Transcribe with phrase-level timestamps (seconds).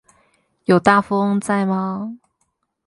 [0.65, 2.17] 有大富翁在嗎